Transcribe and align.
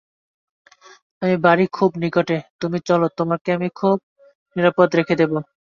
আমার 1.21 1.37
বাড়ি 1.45 1.65
খুব 1.73 1.91
নিকটে, 2.01 2.37
তুমি 2.61 2.77
চলো, 2.87 3.05
তোমাকে 3.17 3.49
আমি 3.57 3.67
খুব 3.75 3.97
নিরাপদে 4.55 4.95
রেখে 4.95 5.15
দেব। 5.21 5.31